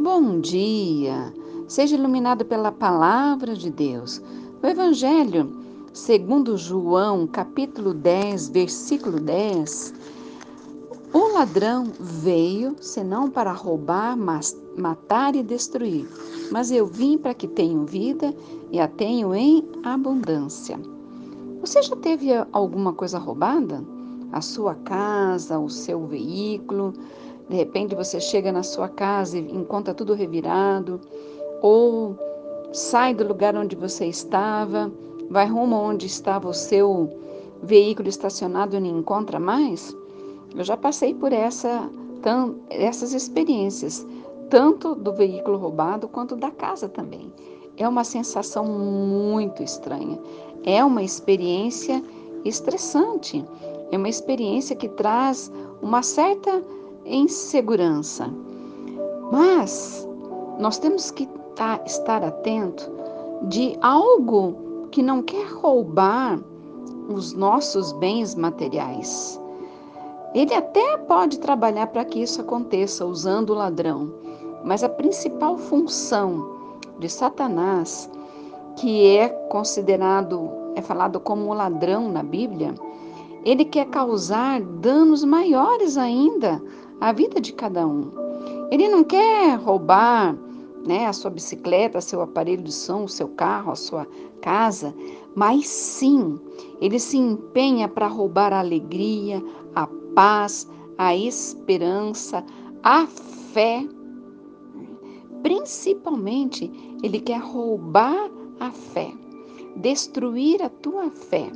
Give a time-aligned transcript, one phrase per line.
[0.00, 1.32] Bom dia!
[1.68, 4.22] Seja iluminado pela palavra de Deus.
[4.62, 5.52] O Evangelho,
[5.92, 9.92] segundo João, capítulo 10, versículo 10,
[11.12, 14.16] o ladrão veio senão para roubar,
[14.78, 16.08] matar e destruir.
[16.50, 18.34] Mas eu vim para que tenham vida
[18.70, 20.80] e a tenham em abundância.
[21.60, 23.84] Você já teve alguma coisa roubada?
[24.32, 26.94] A sua casa, o seu veículo,
[27.48, 31.00] de repente você chega na sua casa e encontra tudo revirado,
[31.60, 32.16] ou
[32.72, 34.90] sai do lugar onde você estava,
[35.30, 37.10] vai rumo onde estava o seu
[37.62, 39.96] veículo estacionado e não encontra mais.
[40.54, 41.88] Eu já passei por essa,
[42.20, 44.06] tam, essas experiências,
[44.50, 47.32] tanto do veículo roubado quanto da casa também.
[47.76, 50.18] É uma sensação muito estranha.
[50.64, 52.02] É uma experiência
[52.44, 53.44] estressante.
[53.90, 56.62] É uma experiência que traz uma certa
[57.04, 58.28] em segurança.
[59.30, 60.06] Mas
[60.58, 62.90] nós temos que tá, estar atento
[63.48, 66.38] de algo que não quer roubar
[67.08, 69.40] os nossos bens materiais.
[70.34, 74.12] Ele até pode trabalhar para que isso aconteça usando o ladrão,
[74.64, 76.56] mas a principal função
[76.98, 78.08] de Satanás,
[78.76, 82.74] que é considerado, é falado como ladrão na Bíblia,
[83.44, 86.62] ele quer causar danos maiores ainda
[87.02, 88.12] à vida de cada um.
[88.70, 90.38] Ele não quer roubar
[90.86, 94.06] né, a sua bicicleta, seu aparelho de som, o seu carro, a sua
[94.40, 94.94] casa,
[95.34, 96.38] mas sim,
[96.80, 99.42] ele se empenha para roubar a alegria,
[99.74, 102.44] a paz, a esperança,
[102.84, 103.04] a
[103.52, 103.84] fé.
[105.42, 106.70] Principalmente,
[107.02, 108.30] ele quer roubar
[108.60, 109.12] a fé,
[109.74, 111.50] destruir a tua fé.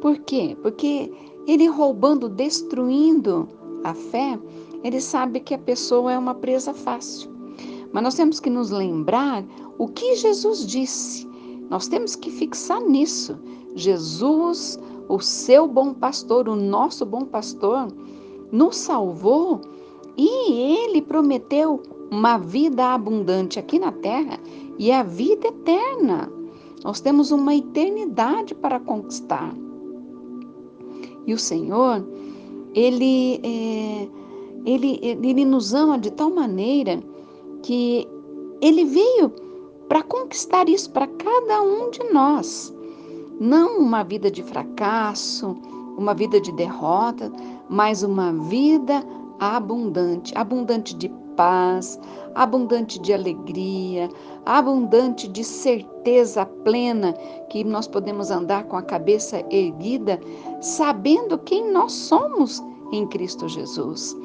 [0.00, 0.56] Por quê?
[0.60, 1.12] Porque
[1.46, 3.48] ele roubando, destruindo
[3.90, 4.38] a fé,
[4.82, 7.30] ele sabe que a pessoa é uma presa fácil.
[7.92, 9.44] Mas nós temos que nos lembrar
[9.78, 11.26] o que Jesus disse.
[11.70, 13.38] Nós temos que fixar nisso.
[13.74, 14.78] Jesus,
[15.08, 17.88] o seu bom pastor, o nosso bom pastor,
[18.52, 19.60] nos salvou
[20.16, 24.38] e ele prometeu uma vida abundante aqui na terra
[24.78, 26.30] e a vida eterna.
[26.84, 29.52] Nós temos uma eternidade para conquistar.
[31.26, 32.06] E o Senhor,
[32.76, 34.08] Ele, é,
[34.66, 37.02] ele, ele nos ama de tal maneira
[37.62, 38.06] que
[38.60, 39.32] Ele veio
[39.88, 42.74] para conquistar isso para cada um de nós.
[43.40, 45.56] Não uma vida de fracasso,
[45.96, 47.32] uma vida de derrota,
[47.68, 49.02] mas uma vida
[49.38, 52.00] abundante abundante de paz,
[52.34, 54.08] abundante de alegria,
[54.44, 57.12] abundante de certeza plena
[57.48, 60.18] que nós podemos andar com a cabeça erguida,
[60.60, 64.16] sabendo quem nós somos em Cristo Jesus.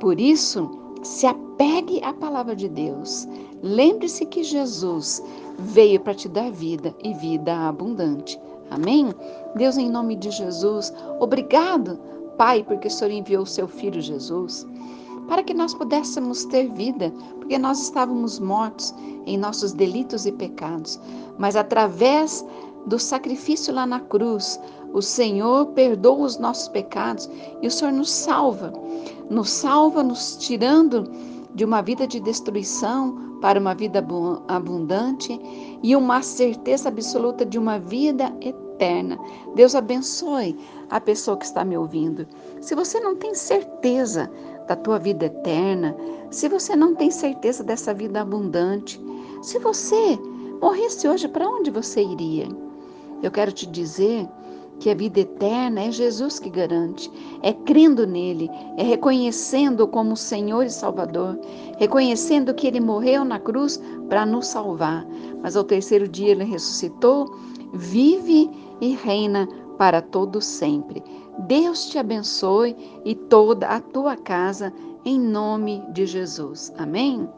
[0.00, 0.70] Por isso,
[1.02, 3.28] se apegue à palavra de Deus.
[3.62, 5.22] Lembre-se que Jesus
[5.58, 8.40] veio para te dar vida e vida abundante.
[8.70, 9.14] Amém?
[9.54, 11.98] Deus, em nome de Jesus, obrigado,
[12.36, 14.66] Pai, porque o Senhor enviou o seu filho Jesus
[15.28, 18.94] para que nós pudéssemos ter vida, porque nós estávamos mortos
[19.26, 21.00] em nossos delitos e pecados.
[21.38, 22.44] Mas através
[22.86, 24.60] do sacrifício lá na cruz,
[24.92, 27.28] o Senhor perdoa os nossos pecados
[27.60, 28.72] e o Senhor nos salva.
[29.30, 31.10] Nos salva, nos tirando
[31.54, 34.04] de uma vida de destruição para uma vida
[34.48, 35.38] abundante
[35.82, 39.18] e uma certeza absoluta de uma vida eterna.
[39.54, 40.56] Deus abençoe
[40.90, 42.26] a pessoa que está me ouvindo.
[42.60, 44.30] Se você não tem certeza
[44.66, 45.96] da tua vida eterna,
[46.30, 49.00] se você não tem certeza dessa vida abundante,
[49.42, 50.18] se você
[50.60, 52.48] morresse hoje, para onde você iria?
[53.22, 54.28] Eu quero te dizer
[54.80, 57.10] que a vida eterna é Jesus que garante,
[57.42, 61.38] é crendo nele, é reconhecendo como Senhor e Salvador,
[61.78, 65.06] reconhecendo que ele morreu na cruz para nos salvar,
[65.42, 67.34] mas ao terceiro dia ele ressuscitou,
[67.72, 68.50] vive
[68.80, 71.02] e reina para todo sempre.
[71.46, 74.72] Deus te abençoe e toda a tua casa,
[75.04, 76.72] em nome de Jesus.
[76.78, 77.28] Amém?